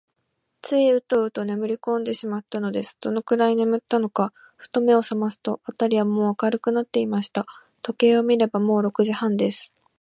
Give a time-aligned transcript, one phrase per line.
[0.63, 2.97] ついウトウトねむりこんでしまったのです。
[3.01, 7.45] どのくらいねむったのか、ふと目をさますと、あたりはもう明るくなっていました。
[7.83, 9.71] 時計を見れば、もう六時半です。